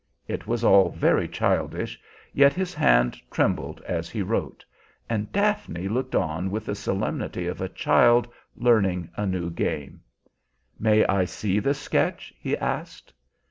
It 0.27 0.47
was 0.47 0.63
all 0.63 0.89
very 0.89 1.27
childish, 1.27 2.01
yet 2.33 2.53
his 2.53 2.73
hand 2.73 3.21
trembled 3.29 3.81
as 3.85 4.09
he 4.09 4.23
wrote; 4.23 4.65
and 5.07 5.31
Daphne 5.31 5.87
looked 5.89 6.15
on 6.15 6.49
with 6.49 6.65
the 6.65 6.73
solemnity 6.73 7.45
of 7.45 7.61
a 7.61 7.69
child 7.69 8.27
learning 8.55 9.11
a 9.15 9.27
new 9.27 9.51
game. 9.51 10.01
"May 10.79 11.05
I 11.05 11.25
see 11.25 11.59
the 11.59 11.75
sketch?" 11.75 12.33
he 12.39 12.57
asked. 12.57 13.13